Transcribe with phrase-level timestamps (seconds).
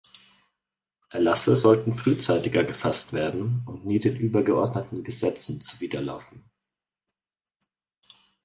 [1.11, 6.49] Erlasse sollten frühzeitiger gefasst werden und nie den übergeordneten Gesetze zuwiderlaufen.